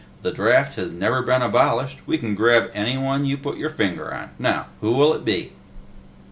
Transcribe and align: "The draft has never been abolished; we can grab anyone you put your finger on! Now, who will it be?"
"The 0.23 0.31
draft 0.31 0.77
has 0.77 0.93
never 0.93 1.21
been 1.21 1.43
abolished; 1.43 1.99
we 2.07 2.17
can 2.17 2.33
grab 2.33 2.71
anyone 2.73 3.23
you 3.23 3.37
put 3.37 3.59
your 3.59 3.69
finger 3.69 4.11
on! 4.11 4.31
Now, 4.39 4.65
who 4.79 4.93
will 4.93 5.13
it 5.13 5.23
be?" 5.23 5.51